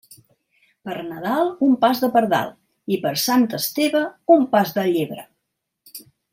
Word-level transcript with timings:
Per 0.87 0.95
Nadal, 1.09 1.51
un 1.67 1.75
pas 1.83 2.01
de 2.05 2.09
pardal, 2.15 2.49
i 2.95 2.99
per 3.05 3.13
Sant 3.27 3.47
Esteve, 3.61 4.03
un 4.39 4.49
pas 4.57 4.75
de 4.81 4.89
llebre. 4.97 5.31